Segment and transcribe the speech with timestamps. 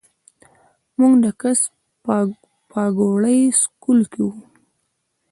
[0.97, 1.59] مونږ د کس
[2.71, 4.41] پاګوړۍ سکول کښې وو